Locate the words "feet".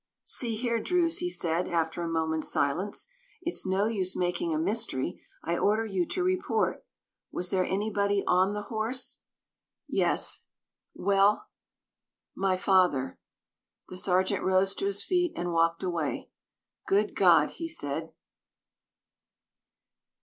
15.03-15.33